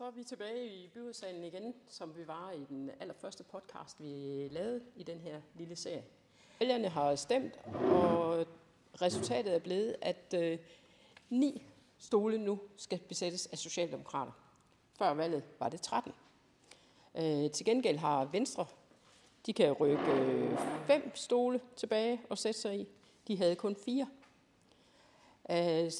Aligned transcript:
Så 0.00 0.06
er 0.06 0.10
vi 0.10 0.24
tilbage 0.24 0.66
i 0.66 0.88
byrådssalen 0.88 1.44
igen, 1.44 1.74
som 1.88 2.16
vi 2.16 2.26
var 2.26 2.50
i 2.50 2.64
den 2.68 2.90
allerførste 3.00 3.44
podcast, 3.44 4.02
vi 4.02 4.48
lavede 4.50 4.82
i 4.96 5.02
den 5.02 5.20
her 5.20 5.40
lille 5.54 5.76
serie. 5.76 6.04
Vælgerne 6.60 6.88
har 6.88 7.14
stemt, 7.14 7.60
og 7.74 8.46
resultatet 9.02 9.54
er 9.54 9.58
blevet, 9.58 9.96
at 10.02 10.34
øh, 10.36 10.58
ni 11.30 11.66
stole 11.98 12.38
nu 12.38 12.60
skal 12.76 12.98
besættes 12.98 13.46
af 13.46 13.58
Socialdemokrater. 13.58 14.32
Før 14.98 15.14
valget 15.14 15.42
var 15.58 15.68
det 15.68 15.80
13. 15.80 16.12
Øh, 17.14 17.50
til 17.50 17.66
gengæld 17.66 17.96
har 17.96 18.24
Venstre, 18.24 18.66
de 19.46 19.52
kan 19.52 19.72
rykke 19.72 20.12
øh, 20.12 20.58
fem 20.86 21.12
stole 21.14 21.60
tilbage 21.76 22.20
og 22.28 22.38
sætte 22.38 22.60
sig 22.60 22.80
i. 22.80 22.88
De 23.28 23.38
havde 23.38 23.56
kun 23.56 23.76
fire. 23.76 24.08
Øh, 25.50 25.90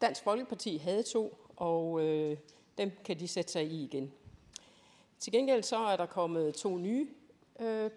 Dansk 0.00 0.22
Folkeparti 0.24 0.76
havde 0.76 1.02
to, 1.02 1.38
og 1.56 2.00
øh, 2.00 2.36
dem 2.78 2.90
kan 3.04 3.18
de 3.18 3.28
sætte 3.28 3.52
sig 3.52 3.64
i 3.64 3.84
igen. 3.84 4.12
Til 5.18 5.32
gengæld 5.32 5.62
så 5.62 5.76
er 5.76 5.96
der 5.96 6.06
kommet 6.06 6.54
to 6.54 6.76
nye 6.76 7.08
øh, 7.60 7.90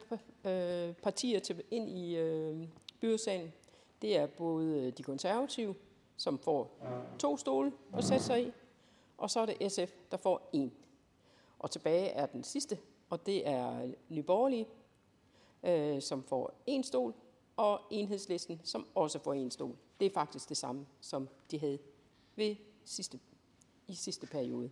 øh, 0.45 0.93
partier 0.93 1.39
til, 1.39 1.63
ind 1.71 1.89
i 1.89 2.15
øh, 2.15 2.67
byrådssalen. 3.01 3.53
Det 4.01 4.17
er 4.17 4.27
både 4.27 4.81
øh, 4.81 4.93
de 4.97 5.03
konservative, 5.03 5.75
som 6.17 6.39
får 6.39 6.79
to 7.19 7.37
stole 7.37 7.71
at 7.93 8.03
sætte 8.03 8.23
sig 8.23 8.47
i, 8.47 8.51
og 9.17 9.29
så 9.29 9.39
er 9.39 9.45
det 9.45 9.71
SF, 9.71 9.91
der 10.11 10.17
får 10.17 10.49
en. 10.53 10.73
Og 11.59 11.71
tilbage 11.71 12.09
er 12.09 12.25
den 12.25 12.43
sidste, 12.43 12.77
og 13.09 13.25
det 13.25 13.47
er 13.47 13.91
Nyborgerlige, 14.09 14.67
øh, 15.63 16.01
som 16.01 16.23
får 16.23 16.53
en 16.65 16.83
stol, 16.83 17.13
og 17.57 17.81
enhedslisten, 17.91 18.61
som 18.63 18.87
også 18.95 19.19
får 19.19 19.33
en 19.33 19.51
stol. 19.51 19.75
Det 19.99 20.05
er 20.05 20.09
faktisk 20.09 20.49
det 20.49 20.57
samme, 20.57 20.85
som 21.01 21.29
de 21.51 21.59
havde 21.59 21.79
ved 22.35 22.55
sidste, 22.85 23.19
i 23.87 23.95
sidste 23.95 24.27
periode. 24.27 24.69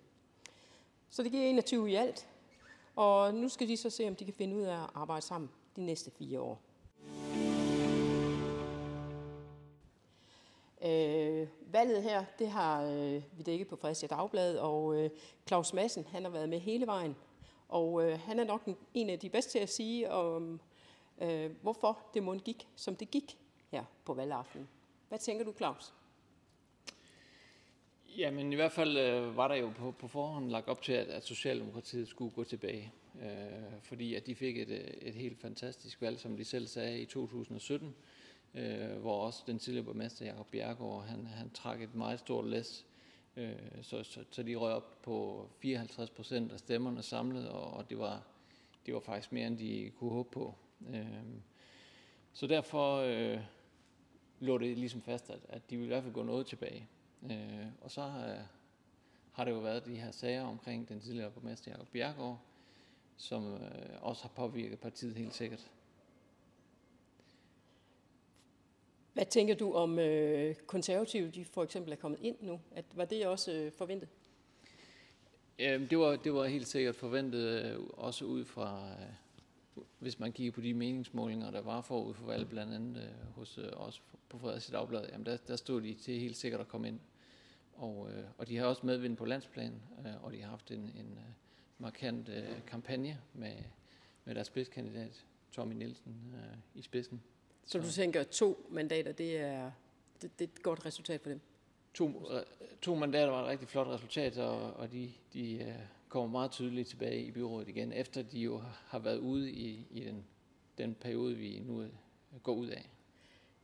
Så 1.09 1.23
det 1.23 1.31
giver 1.31 1.43
21 1.43 1.91
i 1.91 1.95
alt, 1.95 2.27
og 2.95 3.33
nu 3.33 3.49
skal 3.49 3.67
de 3.67 3.77
så 3.77 3.89
se, 3.89 4.07
om 4.07 4.15
de 4.15 4.25
kan 4.25 4.33
finde 4.33 4.55
ud 4.55 4.61
af 4.61 4.83
at 4.83 4.89
arbejde 4.93 5.21
sammen 5.21 5.49
de 5.75 5.81
næste 5.81 6.11
fire 6.11 6.39
år. 6.39 6.61
Øh, 10.85 11.47
valget 11.71 12.03
her, 12.03 12.25
det 12.39 12.49
har 12.49 12.83
øh, 12.83 13.21
vi 13.37 13.43
dækket 13.43 13.67
på 13.67 13.75
Fredericia 13.75 14.07
Dagblad, 14.07 14.57
og 14.57 14.95
øh, 14.95 15.09
Claus 15.47 15.73
Madsen, 15.73 16.05
han 16.05 16.23
har 16.23 16.31
været 16.31 16.49
med 16.49 16.59
hele 16.59 16.87
vejen. 16.87 17.15
Og 17.69 18.03
øh, 18.03 18.19
han 18.19 18.39
er 18.39 18.43
nok 18.43 18.69
en, 18.93 19.09
af 19.09 19.19
de 19.19 19.29
bedste 19.29 19.51
til 19.51 19.59
at 19.59 19.69
sige, 19.69 20.11
om 20.11 20.59
øh, 21.21 21.51
hvorfor 21.61 21.99
det 22.13 22.23
må 22.23 22.35
gik, 22.35 22.67
som 22.75 22.95
det 22.95 23.11
gik 23.11 23.37
her 23.71 23.83
på 24.05 24.13
valgaftenen. 24.13 24.69
Hvad 25.09 25.19
tænker 25.19 25.45
du, 25.45 25.53
Claus? 25.53 25.93
Jamen 28.17 28.53
i 28.53 28.55
hvert 28.55 28.71
fald 28.71 28.97
øh, 28.97 29.37
var 29.37 29.47
der 29.47 29.55
jo 29.55 29.69
på, 29.69 29.91
på 29.91 30.07
forhånd 30.07 30.49
lagt 30.49 30.67
op 30.67 30.81
til, 30.81 30.93
at, 30.93 31.07
at 31.07 31.25
Socialdemokratiet 31.25 32.07
skulle 32.07 32.31
gå 32.31 32.43
tilbage. 32.43 32.93
Øh, 33.21 33.81
fordi 33.81 34.15
at 34.15 34.27
de 34.27 34.35
fik 34.35 34.57
et, 34.57 34.69
øh, 34.69 34.87
et 35.01 35.13
helt 35.13 35.39
fantastisk 35.39 36.01
valg, 36.01 36.19
som 36.19 36.37
de 36.37 36.43
selv 36.43 36.67
sagde, 36.67 37.01
i 37.01 37.05
2017. 37.05 37.95
Øh, 38.55 38.97
hvor 39.01 39.25
også 39.25 39.43
den 39.47 39.59
tidligere 39.59 39.85
borgmester 39.85 40.25
Jacob 40.25 40.47
Bjergård, 40.51 41.03
han, 41.03 41.25
han 41.25 41.49
trak 41.49 41.81
et 41.81 41.95
meget 41.95 42.19
stort 42.19 42.47
læs. 42.47 42.85
Øh, 43.37 43.55
så, 43.81 44.03
så, 44.03 44.23
så 44.31 44.43
de 44.43 44.55
røg 44.55 44.73
op 44.73 45.01
på 45.01 45.47
54 45.59 46.09
procent 46.09 46.51
af 46.51 46.59
stemmerne 46.59 47.03
samlet, 47.03 47.49
og, 47.49 47.73
og 47.73 47.89
det, 47.89 47.99
var, 47.99 48.23
det 48.85 48.93
var 48.93 48.99
faktisk 48.99 49.31
mere, 49.31 49.47
end 49.47 49.57
de 49.57 49.91
kunne 49.99 50.11
håbe 50.11 50.29
på. 50.31 50.55
Øh, 50.89 51.05
så 52.33 52.47
derfor 52.47 52.97
øh, 52.97 53.39
lå 54.39 54.57
det 54.57 54.77
ligesom 54.77 55.01
fast, 55.01 55.29
at, 55.29 55.39
at 55.49 55.69
de 55.69 55.77
ville 55.77 55.85
i 55.85 55.93
hvert 55.93 56.03
fald 56.03 56.13
gå 56.13 56.23
noget 56.23 56.45
tilbage. 56.45 56.87
Øh, 57.31 57.65
og 57.81 57.91
så 57.91 58.01
øh, 58.01 58.45
har 59.31 59.43
det 59.43 59.51
jo 59.51 59.59
været 59.59 59.85
de 59.85 59.95
her 59.95 60.11
sager 60.11 60.43
omkring 60.43 60.89
den 60.89 60.99
tidligere 60.99 61.31
borgmester 61.31 61.71
Jacob 61.71 61.87
Bjergård, 61.87 62.39
som 63.17 63.53
øh, 63.53 63.59
også 64.01 64.21
har 64.21 64.29
påvirket 64.29 64.79
partiet 64.79 65.15
helt 65.15 65.33
sikkert. 65.33 65.71
Hvad 69.13 69.25
tænker 69.25 69.55
du 69.55 69.73
om 69.73 69.99
øh, 69.99 70.55
konservative, 70.55 71.29
de 71.29 71.45
for 71.45 71.63
eksempel 71.63 71.91
er 71.91 71.95
kommet 71.95 72.19
ind 72.21 72.35
nu? 72.41 72.59
At, 72.71 72.85
var 72.95 73.05
det 73.05 73.27
også 73.27 73.51
øh, 73.51 73.71
forventet? 73.71 74.09
Jamen, 75.59 75.89
det 75.89 75.97
var, 75.97 76.15
det 76.15 76.33
var 76.33 76.45
helt 76.45 76.67
sikkert 76.67 76.95
forventet, 76.95 77.39
øh, 77.39 77.79
også 77.93 78.25
ud 78.25 78.45
fra, 78.45 78.87
øh, 78.91 79.83
hvis 79.99 80.19
man 80.19 80.31
kigger 80.31 80.51
på 80.51 80.61
de 80.61 80.73
meningsmålinger, 80.73 81.51
der 81.51 81.61
var 81.61 81.81
forud 81.81 82.13
for 82.13 82.25
valget, 82.25 82.49
blandt 82.49 82.73
andet 82.73 83.03
øh, 83.03 83.33
hos 83.35 83.57
øh, 83.57 83.69
os 83.73 84.01
på 84.29 84.37
Fredericia 84.37 84.77
Dagblad, 84.77 85.07
jamen 85.11 85.25
der, 85.25 85.37
der 85.37 85.55
stod 85.55 85.81
de 85.81 85.93
til 85.93 86.19
helt 86.19 86.37
sikkert 86.37 86.61
at 86.61 86.67
komme 86.67 86.87
ind. 86.87 86.99
Og, 87.75 88.09
øh, 88.11 88.23
og 88.37 88.47
de 88.47 88.57
har 88.57 88.65
også 88.65 88.85
medvind 88.85 89.17
på 89.17 89.25
landsplan, 89.25 89.81
øh, 90.05 90.23
og 90.23 90.33
de 90.33 90.41
har 90.41 90.49
haft 90.49 90.71
en, 90.71 90.79
en 90.79 91.17
øh, 91.17 91.33
markant 91.77 92.29
øh, 92.29 92.65
kampagne 92.67 93.17
med, 93.33 93.55
med 94.25 94.35
deres 94.35 94.47
spidskandidat, 94.47 95.25
Tommy 95.51 95.73
Nielsen, 95.73 96.33
øh, 96.35 96.57
i 96.75 96.81
spidsen. 96.81 97.21
Så, 97.65 97.79
du 97.79 97.91
tænker, 97.91 98.23
to 98.23 98.67
mandater, 98.69 99.11
det 99.11 99.37
er, 99.37 99.71
det, 100.21 100.39
det 100.39 100.45
er 100.45 100.51
et 100.55 100.63
godt 100.63 100.85
resultat 100.85 101.21
for 101.21 101.29
dem? 101.29 101.39
To, 101.93 102.31
øh, 102.31 102.41
to 102.81 102.95
mandater 102.95 103.27
var 103.27 103.43
et 103.43 103.47
rigtig 103.47 103.67
flot 103.67 103.87
resultat, 103.87 104.37
og, 104.37 104.73
og 104.73 104.91
de, 104.91 105.11
de 105.33 105.63
øh, 105.63 105.73
kommer 106.09 106.29
meget 106.29 106.51
tydeligt 106.51 106.87
tilbage 106.87 107.23
i 107.23 107.31
byrådet 107.31 107.67
igen, 107.67 107.93
efter 107.93 108.21
de 108.21 108.39
jo 108.39 108.61
har 108.87 108.99
været 108.99 109.17
ude 109.17 109.51
i, 109.51 109.87
i 109.91 109.99
den, 109.99 110.25
den 110.77 110.95
periode, 110.95 111.35
vi 111.35 111.59
nu 111.59 111.81
øh, 111.81 111.89
går 112.43 112.53
ud 112.53 112.67
af. 112.67 112.89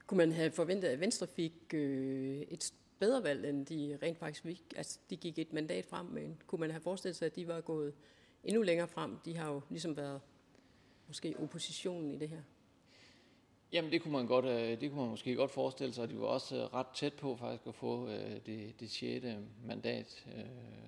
Kunne 0.07 0.17
man 0.17 0.31
have 0.31 0.51
forventet, 0.51 0.87
at 0.87 0.99
Venstre 0.99 1.27
fik 1.27 1.53
øh, 1.73 2.41
et 2.41 2.73
bedre 2.99 3.23
valg, 3.23 3.49
end 3.49 3.65
de 3.65 3.97
rent 4.03 4.17
faktisk 4.17 4.43
fik. 4.43 4.73
Altså, 4.75 4.99
de 5.09 5.17
gik 5.17 5.39
et 5.39 5.53
mandat 5.53 5.85
frem, 5.85 6.05
men 6.05 6.41
kunne 6.47 6.59
man 6.59 6.71
have 6.71 6.81
forestillet 6.81 7.15
sig, 7.15 7.25
at 7.25 7.35
de 7.35 7.47
var 7.47 7.61
gået 7.61 7.93
endnu 8.43 8.61
længere 8.61 8.87
frem? 8.87 9.17
De 9.25 9.37
har 9.37 9.51
jo 9.51 9.61
ligesom 9.69 9.97
været 9.97 10.21
måske 11.07 11.35
oppositionen 11.39 12.11
i 12.11 12.17
det 12.17 12.29
her. 12.29 12.41
Jamen 13.71 13.91
det 13.91 14.01
kunne 14.01 14.13
man 14.13 14.27
godt, 14.27 14.45
øh, 14.45 14.81
det 14.81 14.89
kunne 14.89 15.01
man 15.01 15.09
måske 15.09 15.35
godt 15.35 15.51
forestille 15.51 15.93
sig, 15.93 16.03
og 16.03 16.09
de 16.09 16.19
var 16.19 16.25
også 16.25 16.55
øh, 16.55 16.73
ret 16.73 16.87
tæt 16.95 17.13
på 17.13 17.35
faktisk 17.35 17.67
at 17.67 17.75
få 17.75 18.07
øh, 18.07 18.45
det, 18.45 18.79
det 18.79 18.91
6. 18.91 19.25
mandat. 19.65 20.25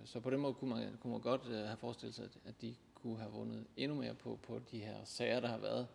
Så 0.06 0.20
på 0.20 0.30
den 0.30 0.40
måde 0.40 0.54
kunne 0.54 0.70
man, 0.70 0.98
kunne 1.02 1.12
man 1.12 1.22
godt 1.22 1.42
have 1.44 1.78
forestillet 1.78 2.16
sig, 2.16 2.30
at 2.46 2.62
de 2.62 2.76
kunne 2.94 3.18
have 3.18 3.32
vundet 3.32 3.68
endnu 3.78 3.98
mere 3.98 4.14
på, 4.14 4.40
på 4.44 4.60
de 4.72 4.80
her 4.80 4.96
sager, 5.06 5.40
der 5.40 5.48
har 5.48 5.58
været. 5.58 5.88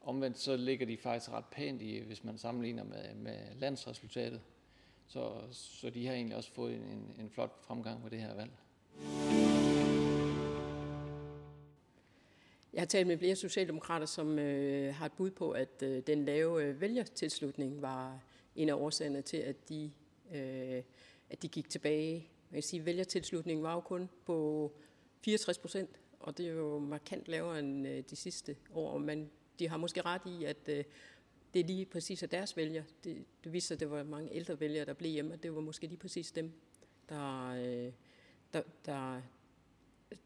Omvendt 0.00 0.38
så 0.38 0.56
ligger 0.56 0.86
de 0.86 0.96
faktisk 0.96 1.32
ret 1.32 1.44
pænt 1.44 1.82
i, 1.82 1.98
hvis 1.98 2.24
man 2.24 2.38
sammenligner 2.38 2.84
med, 2.84 3.14
med 3.14 3.38
landsresultatet. 3.56 4.40
Så, 5.12 5.32
så 5.52 5.90
de 5.90 6.06
har 6.06 6.14
egentlig 6.14 6.36
også 6.36 6.52
fået 6.52 6.74
en, 6.74 7.14
en 7.18 7.30
flot 7.30 7.64
fremgang 7.64 8.02
med 8.02 8.10
det 8.10 8.20
her 8.20 8.34
valg. 8.34 8.50
Jeg 12.72 12.80
har 12.80 12.86
talt 12.86 13.06
med 13.06 13.18
flere 13.18 13.36
socialdemokrater, 13.36 14.06
som 14.06 14.38
øh, 14.38 14.94
har 14.94 15.06
et 15.06 15.12
bud 15.12 15.30
på, 15.30 15.50
at 15.50 15.82
øh, 15.82 16.02
den 16.06 16.24
lave 16.24 16.64
øh, 16.64 16.80
vælgertilslutning 16.80 17.82
var 17.82 18.20
en 18.56 18.68
af 18.68 18.74
årsagerne 18.74 19.22
til, 19.22 19.36
at 19.36 19.68
de, 19.68 19.90
øh, 20.34 20.82
at 21.30 21.42
de 21.42 21.48
gik 21.48 21.68
tilbage. 21.68 22.28
Man 22.50 22.56
kan 22.56 22.62
sige, 22.62 22.80
at 22.80 22.86
vælgertilslutningen 22.86 23.62
var 23.62 23.74
jo 23.74 23.80
kun 23.80 24.08
på 24.26 24.72
64 25.24 25.58
procent, 25.58 25.90
og 26.20 26.38
det 26.38 26.46
er 26.46 26.52
jo 26.52 26.78
markant 26.78 27.28
lavere 27.28 27.58
end 27.58 27.88
øh, 27.88 28.02
de 28.10 28.16
sidste 28.16 28.56
år. 28.74 28.98
Men 28.98 29.30
de 29.58 29.68
har 29.68 29.76
måske 29.76 30.02
ret 30.02 30.22
i, 30.26 30.44
at 30.44 30.68
øh, 30.68 30.84
det 31.54 31.60
er 31.60 31.64
lige 31.64 31.86
præcis 31.86 32.22
af 32.22 32.28
deres 32.28 32.56
vælger. 32.56 32.82
Det, 33.04 33.24
det 33.44 33.52
viser, 33.52 33.74
at 33.74 33.80
det 33.80 33.90
var 33.90 34.02
mange 34.02 34.34
ældre 34.34 34.60
vælgere, 34.60 34.84
der 34.84 34.92
blev 34.92 35.10
hjemme, 35.10 35.34
og 35.34 35.42
det 35.42 35.54
var 35.54 35.60
måske 35.60 35.86
lige 35.86 35.98
præcis 35.98 36.32
dem, 36.32 36.52
der, 37.08 37.48
øh, 37.48 37.92
der, 38.52 38.62
der, 38.86 39.20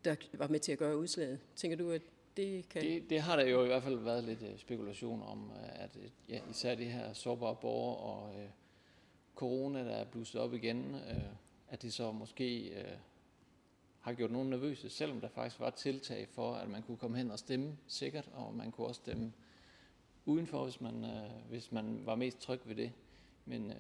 der 0.05 0.17
var 0.33 0.49
med 0.49 0.61
til 0.61 0.73
at 0.73 0.79
gøre 0.79 0.97
udslaget. 0.97 1.41
Tænker 1.57 1.77
du, 1.77 1.91
at 1.91 2.03
det 2.37 2.69
kan... 2.69 2.83
Det, 2.83 3.11
det 3.11 3.21
har 3.21 3.37
der 3.37 3.47
jo 3.47 3.65
i 3.65 3.67
hvert 3.67 3.83
fald 3.83 3.99
været 3.99 4.25
lidt 4.25 4.43
øh, 4.43 4.59
spekulation 4.59 5.23
om, 5.23 5.51
øh, 5.51 5.83
at 5.83 5.97
øh, 6.03 6.11
ja, 6.29 6.41
især 6.51 6.75
det 6.75 6.87
her 6.87 7.13
sårbare 7.13 7.57
borgere 7.61 7.97
og 7.97 8.43
øh, 8.43 8.49
corona, 9.35 9.85
der 9.85 9.97
er 9.97 10.05
blusset 10.05 10.41
op 10.41 10.55
igen, 10.55 10.95
øh, 10.95 11.23
at 11.69 11.83
det 11.83 11.93
så 11.93 12.13
måske 12.13 12.69
øh, 12.69 12.97
har 14.01 14.13
gjort 14.13 14.31
nogen 14.31 14.51
nervøse, 14.51 14.91
selvom 14.91 15.21
der 15.21 15.29
faktisk 15.29 15.61
var 15.61 15.71
tiltag 15.71 16.29
for, 16.29 16.55
at 16.55 16.69
man 16.69 16.83
kunne 16.83 16.97
komme 16.97 17.17
hen 17.17 17.31
og 17.31 17.39
stemme 17.39 17.77
sikkert, 17.87 18.29
og 18.33 18.55
man 18.55 18.71
kunne 18.71 18.87
også 18.87 18.99
stemme 18.99 19.33
udenfor, 20.27 20.65
hvis 20.65 20.81
man, 20.81 21.05
øh, 21.05 21.49
hvis 21.49 21.73
man 21.73 22.07
var 22.07 22.15
mest 22.15 22.41
tryg 22.41 22.61
ved 22.65 22.75
det. 22.75 22.93
Men, 23.45 23.71
øh, 23.71 23.77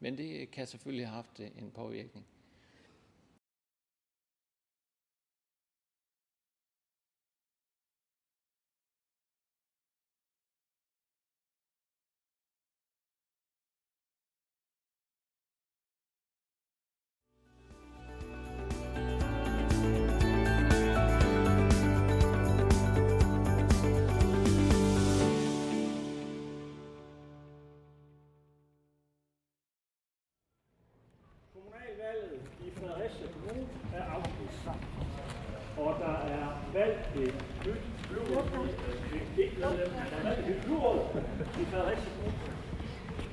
men 0.00 0.18
det 0.18 0.50
kan 0.50 0.66
selvfølgelig 0.66 1.06
have 1.06 1.14
haft 1.14 1.40
øh, 1.40 1.50
en 1.58 1.70
påvirkning. 1.70 2.26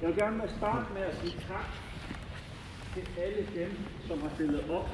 Jeg 0.01 0.07
vil 0.09 0.15
gerne 0.17 0.49
starte 0.57 0.93
med 0.93 1.01
at 1.01 1.15
sige 1.21 1.39
tak 1.47 1.65
til 2.93 3.21
alle 3.21 3.47
dem, 3.55 3.77
som 4.07 4.21
har 4.21 4.29
stillet 4.35 4.69
op 4.69 4.89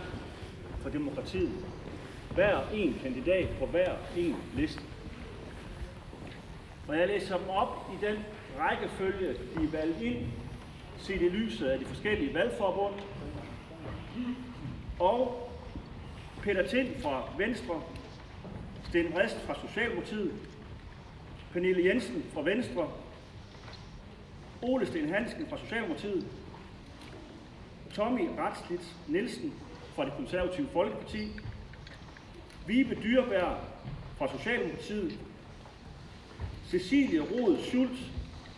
for 0.81 0.89
demokratiet. 0.89 1.65
Hver 2.33 2.59
en 2.73 2.99
kandidat 3.03 3.49
på 3.59 3.65
hver 3.65 3.95
en 4.17 4.35
liste. 4.53 4.81
Og 6.87 6.97
jeg 6.97 7.07
læser 7.07 7.37
dem 7.37 7.49
op 7.49 7.91
i 7.93 8.05
den 8.05 8.17
rækkefølge, 8.59 9.27
de 9.27 9.63
er 9.63 9.71
valgt 9.71 10.01
ind, 10.01 10.25
set 10.97 11.21
i 11.21 11.29
lyset 11.29 11.67
af 11.67 11.79
de 11.79 11.85
forskellige 11.85 12.33
valgforbund. 12.33 12.93
Og 14.99 15.49
Peter 16.43 16.67
Tind 16.67 17.01
fra 17.01 17.23
Venstre, 17.37 17.81
Sten 18.83 19.17
Rist 19.17 19.41
fra 19.41 19.55
Socialdemokratiet, 19.67 20.31
Pernille 21.55 21.85
Jensen 21.85 22.25
fra 22.33 22.41
Venstre, 22.41 22.91
Ole 24.61 24.87
Sten 24.87 25.13
Hansen 25.13 25.47
fra 25.49 25.57
Socialdemokratiet, 25.57 26.27
Tommy 27.93 28.27
Ratslitz 28.37 28.83
Nielsen 29.07 29.53
fra 29.95 30.05
det 30.05 30.13
konservative 30.17 30.67
Folkeparti, 30.73 31.31
Vibe 32.67 32.95
Dyrberg 33.03 33.57
fra 34.17 34.37
Socialdemokratiet, 34.37 35.19
Cecilie 36.69 37.21
Rod 37.21 37.57
Schultz 37.63 37.99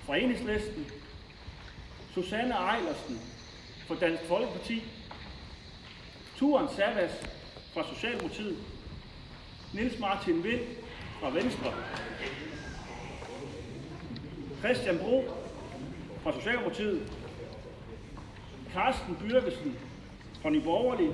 fra 0.05 0.17
Enhedslisten, 0.17 0.85
Susanne 2.13 2.53
Ejlersen 2.53 3.19
fra 3.87 3.95
Dansk 3.95 4.23
Folkeparti, 4.23 4.83
Turen 6.35 6.67
Savas 6.75 7.29
fra 7.73 7.93
Socialdemokratiet, 7.93 8.57
Niels 9.73 9.99
Martin 9.99 10.43
Vind 10.43 10.61
fra 11.19 11.29
Venstre, 11.29 11.73
Christian 14.59 14.97
Bro 14.97 15.23
fra 16.23 16.33
Socialdemokratiet, 16.33 17.13
Carsten 18.73 19.15
Byrkesen 19.15 19.77
fra 20.41 20.49
Nye 20.49 20.61
Borgerlige, 20.61 21.13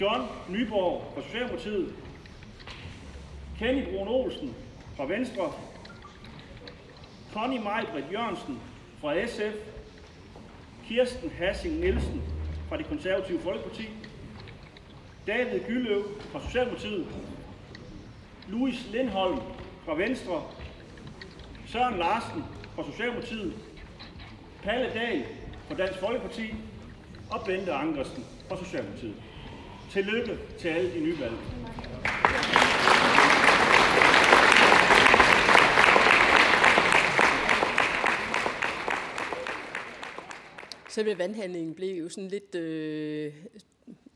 John 0.00 0.22
Nyborg 0.48 1.12
fra 1.14 1.22
Socialdemokratiet, 1.22 1.94
Kenny 3.58 3.84
Brun 3.84 4.08
Olsen 4.08 4.54
fra 4.96 5.06
Venstre, 5.06 5.52
Connie 7.32 7.60
Majbrit 7.60 8.04
Jørgensen 8.12 8.60
fra 9.00 9.26
SF, 9.26 9.54
Kirsten 10.86 11.30
Hassing 11.30 11.80
Nielsen 11.80 12.22
fra 12.68 12.76
det 12.76 12.86
konservative 12.86 13.40
Folkeparti, 13.40 13.88
David 15.26 15.60
Gylløv 15.66 16.04
fra 16.32 16.40
Socialdemokratiet, 16.42 17.06
Louis 18.48 18.90
Lindholm 18.92 19.38
fra 19.84 19.94
Venstre, 19.94 20.42
Søren 21.72 21.98
Larsen 21.98 22.44
fra 22.74 22.84
Socialdemokratiet, 22.90 23.54
Palle 24.62 24.90
Dahl 24.94 25.24
fra 25.68 25.74
Dansk 25.74 25.98
Folkeparti 25.98 26.54
og 27.30 27.40
Bente 27.46 27.72
Ankersen 27.72 28.24
fra 28.48 28.64
Socialdemokratiet. 28.64 29.14
Tillykke 29.90 30.38
til 30.58 30.68
alle 30.68 30.94
de 30.94 31.00
nye 31.00 31.20
valg. 31.20 31.34
Selve 40.88 41.18
vandhandlingen 41.18 41.74
blev 41.74 42.02
jo 42.02 42.08
sådan 42.08 42.28
lidt, 42.28 42.54
øh, 42.54 43.32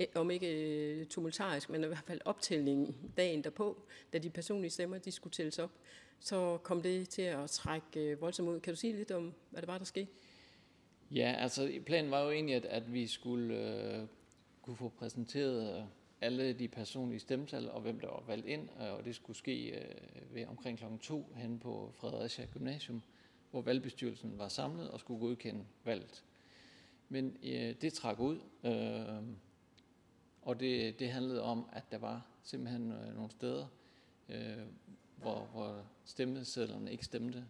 Eh, 0.03 0.21
om 0.21 0.31
ikke 0.31 0.49
øh, 1.01 1.07
tumultarisk, 1.07 1.71
men 1.71 1.85
i 1.85 1.87
hvert 1.87 2.05
fald 2.07 2.21
optællingen 2.25 2.97
dagen 3.17 3.45
derpå, 3.45 3.83
da 4.13 4.19
de 4.19 4.31
personlige 4.31 4.71
stemmer 4.71 4.99
de 4.99 5.13
skulle 5.13 5.33
tælles 5.33 5.59
op, 5.59 5.71
så 6.21 6.59
kom 6.63 6.83
det 6.83 7.09
til 7.09 7.23
at 7.23 7.51
trække 7.51 8.01
øh, 8.01 8.21
voldsomt 8.21 8.49
ud. 8.49 8.61
Kan 8.61 8.73
du 8.73 8.81
sige 8.81 8.97
lidt 8.97 9.11
om, 9.11 9.35
hvad 9.51 9.63
det 9.63 9.69
var, 9.69 9.79
der 9.79 9.85
skete? 9.85 10.11
Ja, 11.11 11.35
altså 11.39 11.73
planen 11.87 12.11
var 12.11 12.25
jo 12.25 12.31
egentlig, 12.31 12.57
at, 12.57 12.65
at 12.65 12.93
vi 12.93 13.07
skulle 13.07 13.59
øh, 13.59 14.07
kunne 14.63 14.77
få 14.77 14.89
præsenteret 14.89 15.77
øh, 15.79 15.85
alle 16.21 16.53
de 16.53 16.69
personlige 16.69 17.21
stemmetal 17.21 17.71
og 17.71 17.81
hvem 17.81 18.01
der 18.01 18.07
var 18.07 18.23
valgt 18.27 18.47
ind, 18.47 18.69
og 18.69 19.05
det 19.05 19.15
skulle 19.15 19.37
ske 19.37 19.71
øh, 19.71 20.35
ved 20.35 20.47
omkring 20.47 20.79
klokken 20.79 20.99
2 20.99 21.33
hen 21.37 21.59
på 21.59 21.93
Fredericia 21.95 22.47
Gymnasium, 22.47 23.03
hvor 23.51 23.61
valgbestyrelsen 23.61 24.39
var 24.39 24.49
samlet 24.49 24.91
og 24.91 25.01
skulle 25.01 25.21
godkende 25.21 25.65
valget. 25.85 26.25
Men 27.09 27.37
øh, 27.43 27.75
det 27.81 27.93
trak 27.93 28.21
ud, 28.21 28.39
øh, 28.65 29.23
og 30.43 30.61
det, 30.61 30.99
det 30.99 31.11
handlede 31.11 31.43
om, 31.43 31.69
at 31.73 31.93
der 31.93 31.99
var 31.99 32.27
simpelthen 32.43 32.93
øh, 32.93 33.15
nogle 33.15 33.31
steder, 33.31 33.67
øh, 34.29 34.67
hvor, 35.17 35.49
hvor 35.53 35.85
stemmesedlerne 36.05 36.93
ikke 36.93 37.05
stemte. 37.05 37.45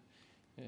Øh, 0.58 0.64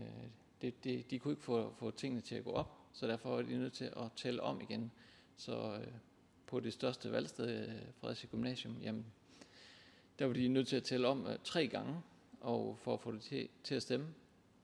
det, 0.63 0.85
det, 0.85 1.11
de 1.11 1.19
kunne 1.19 1.33
ikke 1.33 1.43
få, 1.43 1.75
få 1.79 1.91
tingene 1.91 2.21
til 2.21 2.35
at 2.35 2.45
gå 2.45 2.51
op, 2.51 2.79
så 2.93 3.07
derfor 3.07 3.35
var 3.35 3.43
de 3.43 3.59
nødt 3.59 3.73
til 3.73 3.85
at 3.85 4.13
tælle 4.17 4.43
om 4.43 4.61
igen. 4.61 4.91
Så 5.37 5.75
øh, 5.75 5.93
på 6.47 6.61
det 6.61 6.73
største 6.73 7.13
valgsted, 7.13 7.69
øh, 7.69 7.75
Fredericia 8.01 8.29
Gymnasium, 8.31 8.77
jamen, 8.83 9.07
der 10.19 10.27
var 10.27 10.33
de 10.33 10.49
nødt 10.49 10.69
til 10.69 10.77
at 10.77 10.83
tælle 10.83 11.09
om 11.09 11.27
øh, 11.27 11.39
tre 11.45 11.69
gange, 11.69 12.01
og 12.41 12.79
for 12.79 12.95
at 12.95 13.01
få 13.01 13.13
det 13.13 13.23
til, 13.23 13.49
til 13.65 13.75
at 13.75 13.83
stemme. 13.83 14.15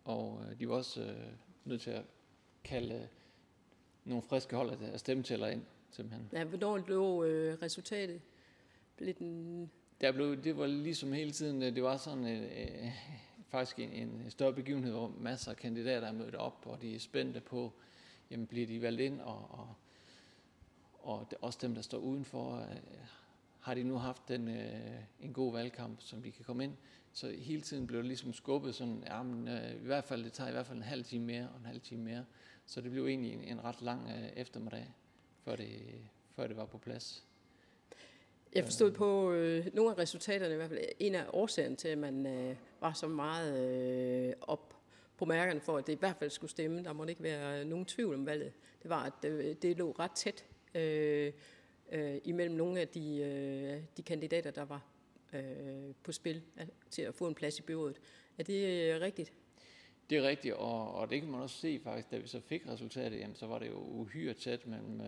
Og 0.04 0.44
øh, 0.44 0.58
de 0.58 0.68
var 0.68 0.74
også 0.74 1.02
øh, 1.02 1.32
nødt 1.64 1.80
til 1.80 1.90
at 1.90 2.04
kalde 2.64 2.94
øh, 2.94 3.06
nogle 4.04 4.22
friske 4.22 4.56
hold 4.56 4.82
af 4.82 5.00
stemmetæller 5.00 5.46
ind, 5.46 5.64
simpelthen. 5.90 6.28
Ja, 6.32 6.44
hvornår 6.44 6.78
lå 6.88 7.24
øh, 7.24 7.58
resultatet? 7.62 8.20
Blev 8.96 9.14
den... 9.14 9.70
Der 10.00 10.12
blev, 10.12 10.42
det 10.44 10.56
var 10.56 10.66
ligesom 10.66 11.12
hele 11.12 11.30
tiden, 11.30 11.62
øh, 11.62 11.74
det 11.74 11.82
var 11.82 11.96
sådan 11.96 12.26
øh, 12.26 12.92
faktisk 13.48 13.78
en, 13.78 13.90
en 13.90 14.30
større 14.30 14.52
begivenhed, 14.52 14.92
hvor 14.92 15.12
masser 15.20 15.50
af 15.50 15.56
kandidater 15.56 16.08
er 16.08 16.12
mødt 16.12 16.34
op, 16.34 16.66
og 16.66 16.82
de 16.82 16.94
er 16.94 16.98
spændte 16.98 17.40
på, 17.40 17.72
jamen 18.30 18.46
bliver 18.46 18.66
de 18.66 18.82
valgt 18.82 19.00
ind, 19.00 19.20
og, 19.20 19.48
og, 19.50 19.74
og 21.02 21.28
også 21.40 21.58
dem, 21.62 21.74
der 21.74 21.82
står 21.82 21.98
udenfor, 21.98 22.56
øh, 22.56 22.76
har 23.60 23.74
de 23.74 23.82
nu 23.82 23.96
haft 23.96 24.28
den, 24.28 24.48
øh, 24.48 25.00
en 25.20 25.32
god 25.32 25.52
valgkamp, 25.52 26.00
som 26.00 26.22
de 26.22 26.30
kan 26.30 26.44
komme 26.44 26.64
ind. 26.64 26.72
Så 27.12 27.30
hele 27.30 27.62
tiden 27.62 27.86
blev 27.86 27.98
det 27.98 28.06
ligesom 28.06 28.32
skubbet 28.32 28.74
sådan, 28.74 29.04
ja, 29.06 29.22
men, 29.22 29.48
øh, 29.48 29.74
i 29.74 29.86
hvert 29.86 30.04
fald, 30.04 30.24
det 30.24 30.32
tager 30.32 30.48
i 30.48 30.52
hvert 30.52 30.66
fald 30.66 30.78
en 30.78 30.84
halv 30.84 31.04
time 31.04 31.24
mere, 31.24 31.48
og 31.48 31.58
en 31.58 31.66
halv 31.66 31.80
time 31.80 32.02
mere. 32.02 32.24
Så 32.66 32.80
det 32.80 32.90
blev 32.90 33.06
egentlig 33.06 33.32
en, 33.32 33.44
en 33.44 33.64
ret 33.64 33.82
lang 33.82 34.10
øh, 34.10 34.28
eftermiddag, 34.36 34.94
før 35.50 35.56
det, 35.56 36.08
før 36.36 36.46
det 36.46 36.56
var 36.56 36.64
på 36.64 36.78
plads. 36.78 37.24
Jeg 38.54 38.64
forstod 38.64 38.90
på 38.90 39.32
øh, 39.32 39.66
nogle 39.74 39.90
af 39.90 39.98
resultaterne, 39.98 40.54
i 40.54 40.56
hvert 40.56 40.68
fald 40.68 40.84
en 40.98 41.14
af 41.14 41.24
årsagerne 41.32 41.76
til, 41.76 41.88
at 41.88 41.98
man 41.98 42.26
øh, 42.26 42.56
var 42.80 42.92
så 42.92 43.08
meget 43.08 43.58
øh, 44.28 44.32
op 44.40 44.76
på 45.16 45.24
mærkerne 45.24 45.60
for, 45.60 45.78
at 45.78 45.86
det 45.86 45.92
i 45.92 45.98
hvert 45.98 46.16
fald 46.16 46.30
skulle 46.30 46.50
stemme. 46.50 46.84
Der 46.84 46.92
må 46.92 47.04
ikke 47.04 47.22
være 47.22 47.64
nogen 47.64 47.86
tvivl 47.86 48.14
om 48.14 48.26
valget. 48.26 48.52
Det 48.82 48.88
var, 48.90 49.04
at 49.04 49.12
det, 49.22 49.62
det 49.62 49.76
lå 49.78 49.94
ret 49.98 50.10
tæt 50.10 50.44
øh, 50.74 51.32
øh, 51.92 52.18
imellem 52.24 52.56
nogle 52.56 52.80
af 52.80 52.88
de, 52.88 53.16
øh, 53.16 53.82
de 53.96 54.02
kandidater, 54.02 54.50
der 54.50 54.64
var 54.64 54.82
øh, 55.32 55.94
på 56.02 56.12
spil 56.12 56.42
til 56.90 57.02
at 57.02 57.14
få 57.14 57.28
en 57.28 57.34
plads 57.34 57.58
i 57.58 57.62
byrådet. 57.62 58.00
Er 58.38 58.42
det 58.42 58.94
øh, 58.94 59.00
rigtigt? 59.00 59.32
Det 60.10 60.18
er 60.18 60.22
rigtigt, 60.22 60.54
og, 60.54 60.94
og 60.94 61.10
det 61.10 61.20
kan 61.20 61.30
man 61.30 61.40
også 61.40 61.56
se 61.56 61.80
faktisk, 61.84 62.10
da 62.10 62.18
vi 62.18 62.26
så 62.26 62.40
fik 62.40 62.68
resultatet, 62.68 63.18
jamen, 63.18 63.36
så 63.36 63.46
var 63.46 63.58
det 63.58 63.68
jo 63.68 63.78
uhyre 63.78 64.34
tæt 64.34 64.66
mellem, 64.66 65.00
øh, 65.00 65.06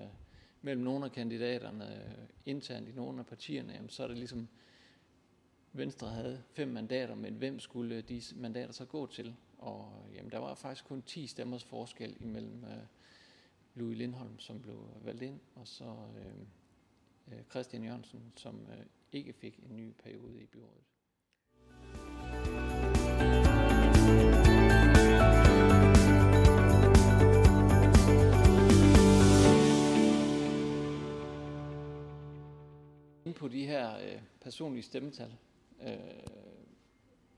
mellem 0.62 0.85
nogle 0.85 1.04
af 1.04 1.12
kandidaterne 1.12 2.04
øh, 2.04 2.25
internt 2.47 2.88
i 2.88 2.92
nogle 2.92 3.19
af 3.19 3.26
partierne. 3.26 3.73
Jamen, 3.73 3.90
så 3.90 4.02
er 4.02 4.09
det 4.09 4.19
ligesom, 4.19 4.49
Venstre 5.73 6.09
havde 6.09 6.42
fem 6.52 6.69
mandater, 6.69 7.14
men 7.14 7.35
hvem 7.35 7.61
skulle 7.61 8.00
de 8.00 8.23
mandater 8.37 8.73
så 8.73 8.85
gå 8.85 9.07
til? 9.07 9.35
Og 9.59 10.07
jamen, 10.14 10.31
der 10.31 10.38
var 10.38 10.54
faktisk 10.54 10.85
kun 10.85 11.02
10 11.02 11.26
stemmers 11.26 11.64
forskel 11.64 12.16
imellem 12.21 12.64
øh, 12.64 12.85
Louis 13.75 13.99
Lindholm, 13.99 14.38
som 14.38 14.62
blev 14.62 14.88
valgt 15.04 15.23
ind, 15.23 15.40
og 15.54 15.69
så 15.69 15.97
øh, 16.19 16.47
øh 17.33 17.45
Christian 17.50 17.85
Jørgensen, 17.85 18.33
som 18.37 18.66
øh, 18.71 18.87
ikke 19.12 19.33
fik 19.33 19.61
en 19.71 19.76
ny 19.76 19.92
periode 20.02 20.42
i 20.42 20.47
byrådet. 20.47 20.85
På 33.42 33.49
de 33.49 33.66
her 33.66 33.99
øh, 33.99 34.20
personlige 34.40 34.82
stemmetal. 34.82 35.32
Øh, 35.82 35.96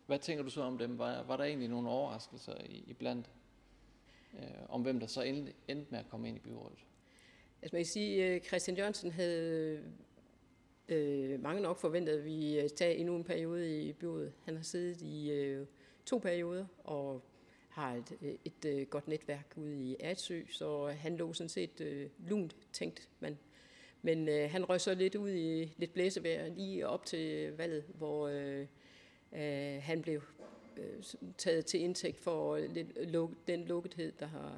hvad 0.06 0.18
tænker 0.18 0.44
du 0.44 0.50
så 0.50 0.62
om 0.62 0.78
dem? 0.78 0.98
Var, 0.98 1.22
var 1.22 1.36
der 1.36 1.44
egentlig 1.44 1.68
nogle 1.68 1.88
overraskelser 1.88 2.54
i, 2.64 2.84
i 2.86 2.92
blandt 2.92 3.30
øh, 4.34 4.40
om 4.68 4.82
hvem 4.82 5.00
der 5.00 5.06
så 5.06 5.22
endte, 5.22 5.52
endte 5.68 5.86
med 5.90 5.98
at 5.98 6.08
komme 6.08 6.28
ind 6.28 6.36
i 6.36 6.40
byrådet? 6.40 6.78
Altså 7.62 7.76
man 7.76 7.80
kan 7.80 7.86
sige, 7.86 8.24
at 8.24 8.46
Christian 8.46 8.76
Jørgensen 8.76 9.10
havde 9.10 9.82
øh, 10.88 11.42
mange 11.42 11.62
nok 11.62 11.78
forventet, 11.78 12.12
at 12.12 12.24
vi 12.24 12.60
øh, 12.60 12.68
tager 12.68 12.92
endnu 12.92 13.16
en 13.16 13.24
periode 13.24 13.82
i 13.82 13.92
byrådet. 13.92 14.32
Han 14.44 14.56
har 14.56 14.62
siddet 14.62 15.02
i 15.02 15.30
øh, 15.30 15.66
to 16.06 16.18
perioder 16.18 16.66
og 16.84 17.22
har 17.68 17.94
et, 17.94 18.38
et, 18.44 18.64
et 18.64 18.90
godt 18.90 19.08
netværk 19.08 19.54
ude 19.56 19.82
i 19.82 19.96
Atsø, 20.00 20.42
så 20.50 20.86
han 20.86 21.16
lå 21.16 21.32
sådan 21.32 21.48
set 21.48 21.80
øh, 21.80 22.10
lunt 22.18 22.56
tænkt 22.72 23.08
man. 23.20 23.38
Men 24.04 24.28
øh, 24.28 24.50
han 24.50 24.64
røg 24.64 24.80
så 24.80 24.94
lidt 24.94 25.14
ud 25.14 25.30
i 25.30 25.74
lidt 25.76 25.92
blæsevejr 25.94 26.48
lige 26.48 26.88
op 26.88 27.06
til 27.06 27.52
valget, 27.56 27.84
hvor 27.94 28.28
øh, 28.28 28.66
øh, 29.32 29.82
han 29.82 30.02
blev 30.02 30.22
øh, 30.76 31.02
taget 31.38 31.66
til 31.66 31.80
indtægt 31.80 32.20
for 32.20 32.58
lidt 32.58 33.10
luk, 33.10 33.30
den 33.48 33.64
lukkethed, 33.64 34.12
der 34.20 34.26
har, 34.26 34.56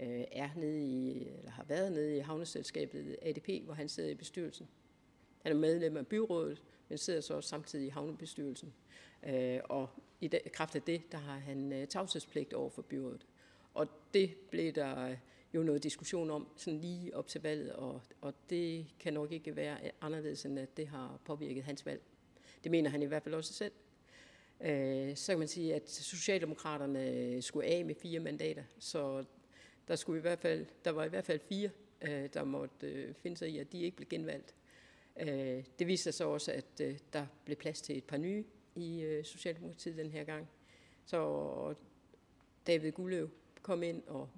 øh, 0.00 0.24
er 0.32 0.48
nede 0.56 0.84
i, 0.84 1.28
eller 1.38 1.50
har 1.50 1.64
været 1.64 1.92
nede 1.92 2.16
i 2.16 2.18
havneselskabet 2.18 3.16
ADP, 3.22 3.64
hvor 3.64 3.74
han 3.74 3.88
sidder 3.88 4.10
i 4.10 4.14
bestyrelsen. 4.14 4.68
Han 5.42 5.52
er 5.52 5.56
medlem 5.56 5.96
af 5.96 6.06
byrådet, 6.06 6.62
men 6.88 6.98
sidder 6.98 7.20
så 7.20 7.34
også 7.34 7.48
samtidig 7.48 7.86
i 7.86 7.90
havnebestyrelsen. 7.90 8.74
Øh, 9.28 9.60
og 9.64 9.88
i 10.20 10.30
kraft 10.52 10.76
af 10.76 10.82
det, 10.82 11.12
der 11.12 11.18
har 11.18 11.38
han 11.38 11.72
øh, 11.72 11.86
tavshedspligt 11.86 12.52
over 12.52 12.70
for 12.70 12.82
byrådet. 12.82 13.26
Og 13.74 13.88
det 14.14 14.34
blev 14.50 14.72
der 14.72 15.16
jo 15.54 15.62
noget 15.62 15.82
diskussion 15.82 16.30
om, 16.30 16.48
sådan 16.56 16.80
lige 16.80 17.16
op 17.16 17.26
til 17.26 17.42
valget, 17.42 17.72
og, 17.72 18.02
og 18.20 18.34
det 18.50 18.86
kan 19.00 19.12
nok 19.12 19.32
ikke 19.32 19.56
være 19.56 19.78
anderledes, 20.00 20.44
end 20.44 20.58
at 20.58 20.76
det 20.76 20.88
har 20.88 21.20
påvirket 21.24 21.64
hans 21.64 21.86
valg. 21.86 22.02
Det 22.64 22.70
mener 22.70 22.90
han 22.90 23.02
i 23.02 23.06
hvert 23.06 23.22
fald 23.22 23.34
også 23.34 23.52
selv. 23.52 23.72
Øh, 24.60 25.16
så 25.16 25.32
kan 25.32 25.38
man 25.38 25.48
sige, 25.48 25.74
at 25.74 25.90
Socialdemokraterne 25.90 27.42
skulle 27.42 27.66
af 27.66 27.84
med 27.84 27.94
fire 27.94 28.20
mandater, 28.20 28.64
så 28.78 29.24
der, 29.88 29.96
skulle 29.96 30.18
i 30.18 30.22
hvert 30.22 30.38
fald, 30.38 30.66
der 30.84 30.90
var 30.90 31.04
i 31.04 31.08
hvert 31.08 31.24
fald 31.24 31.40
fire, 31.40 31.70
øh, 32.02 32.28
der 32.34 32.44
måtte 32.44 32.86
øh, 32.86 33.14
finde 33.14 33.36
sig 33.36 33.48
i, 33.48 33.58
at 33.58 33.72
de 33.72 33.82
ikke 33.82 33.96
blev 33.96 34.08
genvalgt. 34.08 34.54
Øh, 35.20 35.64
det 35.78 35.86
viste 35.86 36.02
sig 36.02 36.14
så 36.14 36.28
også, 36.28 36.52
at 36.52 36.80
øh, 36.82 36.98
der 37.12 37.26
blev 37.44 37.56
plads 37.56 37.80
til 37.80 37.98
et 37.98 38.04
par 38.04 38.16
nye 38.16 38.44
i 38.74 39.00
øh, 39.00 39.24
Socialdemokratiet 39.24 39.96
den 39.96 40.10
her 40.10 40.24
gang. 40.24 40.48
Så 41.04 41.74
David 42.66 42.92
Gulløv 42.92 43.30
kom 43.62 43.82
ind, 43.82 44.02
og 44.06 44.28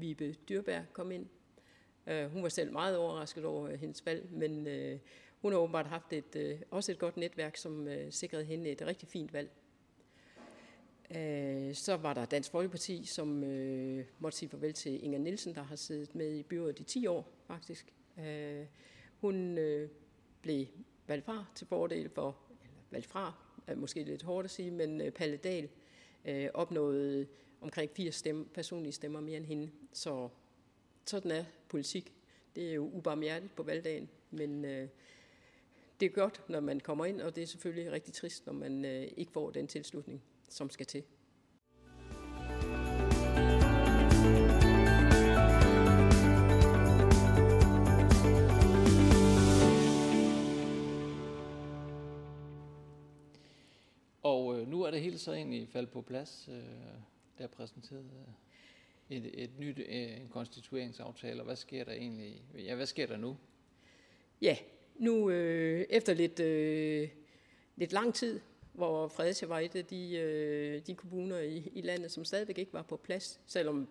Vibe 0.00 0.32
Dyrberg 0.32 0.84
kom 0.92 1.10
ind. 1.10 1.26
Øh, 2.08 2.30
hun 2.30 2.42
var 2.42 2.48
selv 2.48 2.72
meget 2.72 2.96
overrasket 2.96 3.44
over 3.44 3.68
øh, 3.68 3.80
hendes 3.80 4.06
valg, 4.06 4.28
men 4.30 4.66
øh, 4.66 4.98
hun 5.42 5.52
har 5.52 5.58
åbenbart 5.58 5.86
haft 5.86 6.12
et, 6.12 6.62
også 6.70 6.92
et 6.92 6.98
godt 6.98 7.16
netværk, 7.16 7.56
som 7.56 7.88
sikrede 8.10 8.44
hende 8.44 8.70
et 8.70 8.82
rigtig 8.82 9.08
fint 9.08 9.32
valg. 9.32 9.50
Så 11.76 11.98
var 12.02 12.14
der 12.14 12.24
Dansk 12.24 12.50
Folkeparti, 12.50 13.04
som 13.04 13.28
måtte 14.18 14.38
sige 14.38 14.48
farvel 14.48 14.72
til 14.72 15.04
Inger 15.04 15.18
Nielsen, 15.18 15.54
der 15.54 15.62
har 15.62 15.76
siddet 15.76 16.14
med 16.14 16.34
i 16.34 16.42
byrådet 16.42 16.80
i 16.80 16.84
10 16.84 17.06
år 17.06 17.28
faktisk. 17.46 17.94
Hun 19.20 19.58
blev 20.42 20.66
valgt 21.06 21.24
fra 21.24 21.44
til 21.54 21.66
fordel 21.66 22.08
for, 22.10 22.36
eller 22.62 22.76
valgt 22.90 23.06
fra, 23.06 23.32
er 23.66 23.74
måske 23.74 24.02
lidt 24.02 24.22
hårdt 24.22 24.44
at 24.44 24.50
sige, 24.50 24.70
men 24.70 25.12
Palle 25.12 25.36
Dahl 25.36 25.68
opnåede 26.54 27.26
omkring 27.60 27.90
80 27.90 28.14
stemme, 28.14 28.44
personlige 28.44 28.92
stemmer 28.92 29.20
mere 29.20 29.36
end 29.36 29.46
hende. 29.46 29.70
Så 29.92 30.28
sådan 31.06 31.30
er 31.30 31.44
politik. 31.68 32.12
Det 32.56 32.70
er 32.70 32.74
jo 32.74 32.90
ubarmhjertigt 32.92 33.56
på 33.56 33.62
valgdagen, 33.62 34.08
men 34.30 34.64
øh, 34.64 34.88
det 36.00 36.06
er 36.06 36.10
godt, 36.10 36.42
når 36.48 36.60
man 36.60 36.80
kommer 36.80 37.04
ind, 37.04 37.20
og 37.20 37.36
det 37.36 37.42
er 37.42 37.46
selvfølgelig 37.46 37.92
rigtig 37.92 38.14
trist, 38.14 38.46
når 38.46 38.52
man 38.52 38.84
øh, 38.84 39.08
ikke 39.16 39.32
får 39.32 39.50
den 39.50 39.66
tilslutning, 39.66 40.22
som 40.48 40.70
skal 40.70 40.86
til. 40.86 41.02
Og 54.22 54.60
øh, 54.60 54.68
nu 54.68 54.82
er 54.82 54.90
det 54.90 55.00
hele 55.00 55.18
så 55.18 55.32
egentlig 55.32 55.68
faldet 55.68 55.90
på 55.90 56.02
plads. 56.02 56.48
Øh, 56.52 56.62
der 57.38 57.46
præsenterede 57.46 58.04
præsenteret 58.04 58.28
øh, 59.10 59.16
et, 59.16 59.42
et 59.42 59.58
nyt 59.58 59.78
øh, 59.78 60.20
en 60.20 60.28
konstitueringsaftale, 60.30 61.40
og 61.40 61.44
hvad 61.44 61.56
sker 61.56 61.84
der 61.84 61.92
egentlig? 61.92 62.42
Ja, 62.54 62.74
hvad 62.74 62.86
sker 62.86 63.06
der 63.06 63.16
nu? 63.16 63.36
Ja, 64.40 64.56
nu 64.96 65.30
øh, 65.30 65.86
efter 65.90 66.14
lidt, 66.14 66.40
øh, 66.40 67.08
lidt 67.76 67.92
lang 67.92 68.14
tid, 68.14 68.40
hvor 68.72 69.08
Fredericia 69.08 69.48
var 69.48 69.58
et 69.58 69.76
af 69.76 69.84
de, 69.84 70.16
øh, 70.16 70.82
de 70.86 70.94
kommuner 70.94 71.38
i, 71.38 71.70
i 71.74 71.80
landet, 71.80 72.10
som 72.10 72.24
stadigvæk 72.24 72.58
ikke 72.58 72.72
var 72.72 72.82
på 72.82 72.96
plads, 72.96 73.40
selvom 73.46 73.88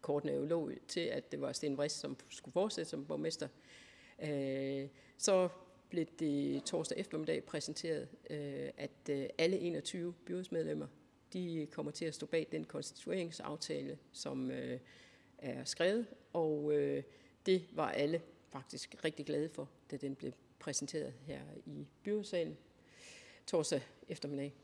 kortene 0.00 0.32
jo 0.32 0.44
lå 0.44 0.70
til, 0.88 1.00
at 1.00 1.32
det 1.32 1.40
var 1.40 1.52
Sten 1.52 1.76
Vrist, 1.76 2.00
som 2.00 2.16
skulle 2.28 2.52
fortsætte 2.52 2.90
som 2.90 3.06
borgmester. 3.06 3.48
Øh, 4.22 4.88
så 5.16 5.48
blev 5.90 6.06
det 6.18 6.64
torsdag 6.64 6.98
eftermiddag 6.98 7.44
præsenteret, 7.44 8.08
øh, 8.30 8.70
at 8.76 8.90
øh, 9.10 9.26
alle 9.38 9.58
21 9.58 10.14
byrådsmedlemmer 10.26 10.86
de 11.32 11.66
kommer 11.70 11.92
til 11.92 12.04
at 12.04 12.14
stå 12.14 12.26
bag 12.26 12.46
den 12.52 12.64
konstitueringsaftale, 12.64 13.98
som 14.12 14.50
øh, 14.50 14.80
er 15.38 15.64
skrevet, 15.64 16.06
og 16.32 16.72
øh, 16.72 17.02
det 17.46 17.66
var 17.72 17.90
alle 17.90 18.22
faktisk 18.48 18.96
rigtig 19.04 19.26
glade 19.26 19.48
for, 19.48 19.70
da 19.90 19.96
den 19.96 20.14
blev 20.14 20.32
præsenteret 20.58 21.14
her 21.26 21.40
i 21.66 21.86
byrådsalen 22.02 22.56
torsdag 23.46 23.82
eftermiddag. 24.08 24.54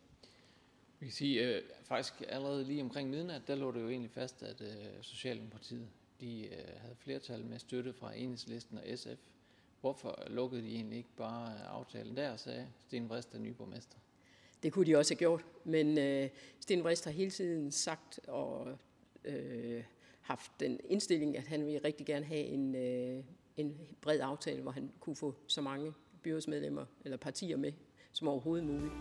Vi 0.98 1.06
kan 1.06 1.12
sige, 1.12 1.56
øh, 1.56 1.62
faktisk 1.84 2.22
allerede 2.28 2.64
lige 2.64 2.82
omkring 2.82 3.10
midnat, 3.10 3.42
der 3.46 3.54
lå 3.54 3.72
det 3.72 3.80
jo 3.80 3.88
egentlig 3.88 4.10
fast, 4.10 4.42
at 4.42 4.60
øh, 4.60 5.02
Socialdemokratiet 5.02 5.88
de 6.20 6.46
øh, 6.46 6.80
havde 6.80 6.96
flertal 6.96 7.44
med 7.44 7.58
støtte 7.58 7.92
fra 7.92 8.14
Enhedslisten 8.14 8.78
og 8.78 8.84
SF. 8.98 9.20
Hvorfor 9.80 10.22
lukkede 10.26 10.62
de 10.62 10.74
egentlig 10.74 10.98
ikke 10.98 11.16
bare 11.16 11.66
aftalen 11.66 12.16
der, 12.16 12.36
sagde 12.36 12.68
Sten 12.78 13.08
Vrist, 13.08 13.32
der 13.32 13.38
nye 13.38 13.54
borgmester? 13.54 13.98
Det 14.62 14.72
kunne 14.72 14.86
de 14.86 14.96
også 14.96 15.14
have 15.14 15.18
gjort, 15.18 15.44
men 15.64 15.98
øh, 15.98 16.28
Sten 16.60 16.84
Vrist 16.84 17.04
har 17.04 17.12
hele 17.12 17.30
tiden 17.30 17.72
sagt 17.72 18.20
og 18.28 18.78
øh, 19.24 19.82
haft 20.20 20.52
den 20.60 20.80
indstilling, 20.84 21.36
at 21.36 21.46
han 21.46 21.66
ville 21.66 21.80
rigtig 21.84 22.06
gerne 22.06 22.24
have 22.24 22.44
en, 22.44 22.74
øh, 22.74 23.24
en 23.56 23.80
bred 24.00 24.20
aftale, 24.22 24.62
hvor 24.62 24.70
han 24.70 24.92
kunne 25.00 25.16
få 25.16 25.34
så 25.46 25.60
mange 25.60 25.92
byrådsmedlemmer 26.22 26.84
eller 27.04 27.16
partier 27.16 27.56
med 27.56 27.72
som 28.12 28.28
overhovedet 28.28 28.66
muligt. 28.66 28.92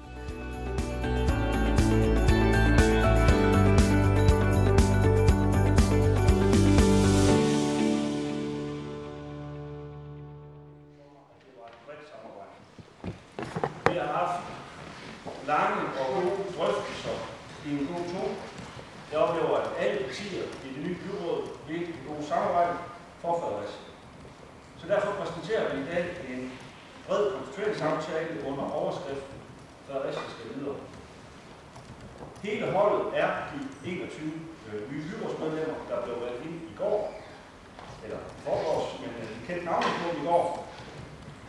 Øh, 39.77 39.91
på 40.01 40.07
i 40.19 40.25
går. 40.27 40.67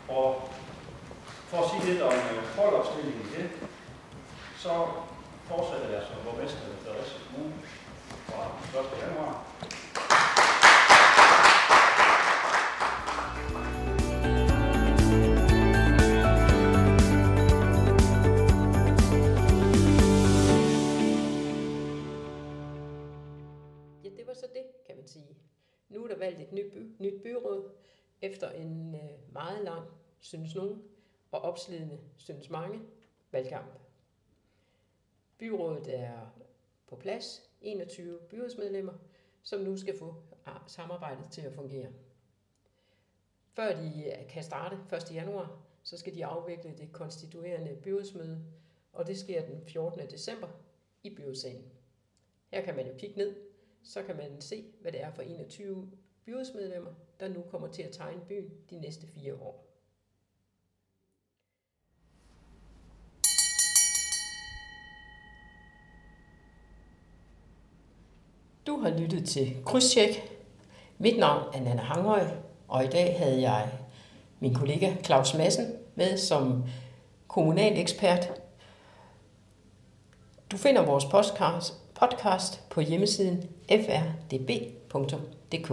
Og 0.08 0.48
for 1.50 1.58
at 1.62 1.70
sige 1.70 1.92
lidt 1.92 2.02
om 2.02 2.12
øh, 2.12 2.42
holdopstillingen 2.56 3.22
i 3.26 3.36
det, 3.36 3.50
så 4.56 4.86
fortsætter 5.44 5.88
jeg 5.88 6.02
som 6.02 6.16
borgmester 6.24 6.58
i 6.58 6.76
Fredericia 6.84 7.18
Kommune 7.26 7.54
fra 8.26 8.80
1. 8.80 8.86
januar. 9.02 9.32
Ja, 24.04 24.10
det 24.16 24.26
var 24.26 24.34
så 24.34 24.46
det, 24.54 24.64
kan 24.86 24.96
man 24.96 25.08
sige. 25.08 25.36
Nu 25.88 26.04
er 26.04 26.08
der 26.08 26.18
valgt 26.18 26.40
et 26.40 26.52
nyt, 26.52 26.72
by, 26.72 26.94
nyt 26.98 27.22
byråd 27.22 27.70
efter 28.22 28.50
en 28.50 28.94
øh, 28.94 29.32
meget 29.32 29.64
lang, 29.64 29.88
synes 30.18 30.54
nogen, 30.54 30.82
og 31.30 31.40
opslidende, 31.40 31.98
synes 32.16 32.50
mange, 32.50 32.80
valgkamp. 33.30 33.78
Byrådet 35.38 35.98
er 35.98 36.26
på 36.86 36.96
plads, 36.96 37.50
21 37.60 38.18
byrådsmedlemmer, 38.18 38.92
som 39.42 39.60
nu 39.60 39.76
skal 39.76 39.98
få 39.98 40.14
ah, 40.46 40.60
samarbejdet 40.66 41.24
til 41.30 41.40
at 41.40 41.52
fungere. 41.52 41.92
Før 43.52 43.76
de 43.76 44.04
øh, 44.04 44.28
kan 44.28 44.42
starte 44.42 44.78
1. 44.96 45.14
januar, 45.14 45.62
så 45.82 45.98
skal 45.98 46.14
de 46.14 46.26
afvikle 46.26 46.74
det 46.78 46.92
konstituerende 46.92 47.76
byrådsmøde, 47.82 48.44
og 48.92 49.06
det 49.06 49.18
sker 49.18 49.46
den 49.46 49.64
14. 49.66 50.10
december 50.10 50.48
i 51.02 51.14
byrådssalen. 51.14 51.72
Her 52.48 52.64
kan 52.64 52.76
man 52.76 52.86
jo 52.86 52.92
kigge 52.98 53.16
ned, 53.16 53.36
så 53.82 54.02
kan 54.02 54.16
man 54.16 54.40
se, 54.40 54.64
hvad 54.80 54.92
det 54.92 55.02
er 55.02 55.10
for 55.10 55.22
21 55.22 55.90
byrådsmedlemmer, 56.24 56.94
der 57.20 57.28
nu 57.28 57.42
kommer 57.50 57.68
til 57.68 57.82
at 57.82 57.92
tegne 57.92 58.20
byen 58.28 58.50
de 58.70 58.80
næste 58.80 59.06
fire 59.06 59.34
år. 59.34 59.62
Du 68.66 68.80
har 68.80 68.98
lyttet 68.98 69.28
til 69.28 69.56
Krydstjek. 69.64 70.32
Mit 70.98 71.18
navn 71.18 71.54
er 71.54 71.60
Nana 71.60 71.82
Hangøj, 71.82 72.26
og 72.68 72.84
i 72.84 72.88
dag 72.88 73.18
havde 73.18 73.40
jeg 73.40 73.72
min 74.40 74.54
kollega 74.54 74.94
Claus 75.04 75.34
Madsen 75.34 75.72
med 75.94 76.16
som 76.16 76.64
kommunal 77.28 77.78
ekspert. 77.78 78.28
Du 80.50 80.50
Du 80.50 80.56
finder 80.56 80.82
vores 80.82 81.04
podcast, 81.04 81.74
podcast 81.94 82.68
på 82.70 82.80
hjemmesiden 82.80 83.50
frdb.dk. 83.70 85.72